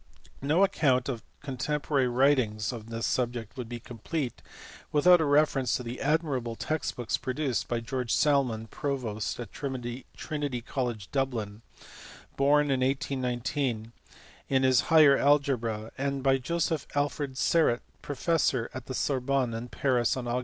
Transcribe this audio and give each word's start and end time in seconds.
No 0.41 0.63
account 0.63 1.07
of 1.09 1.21
contemporary 1.43 2.07
writings 2.07 2.73
on 2.73 2.87
this 2.87 3.05
subject 3.05 3.55
would 3.55 3.69
be 3.69 3.79
complete 3.79 4.41
without 4.91 5.21
a 5.21 5.25
reference 5.25 5.77
to 5.77 5.83
the 5.83 6.01
admirable 6.01 6.55
text 6.55 6.95
books 6.95 7.17
produced 7.17 7.67
by 7.67 7.81
George 7.81 8.11
Salmon, 8.11 8.65
provost 8.65 9.37
of 9.37 9.51
Trinity 9.51 10.61
College, 10.65 11.11
Dublin, 11.11 11.61
born 12.35 12.71
in 12.71 12.79
1819, 12.79 13.91
in 14.49 14.63
his 14.63 14.81
Higher 14.89 15.19
Algebra, 15.19 15.91
and 15.99 16.23
by 16.23 16.39
Joseph 16.39 16.87
Alfred 16.95 17.37
Serret, 17.37 17.81
professor 18.01 18.71
at 18.73 18.87
the 18.87 18.95
Sorbonne, 18.95 19.51
born 19.51 19.65
at 19.65 19.69
Paris 19.69 20.17
on 20.17 20.25
Aug. 20.25 20.39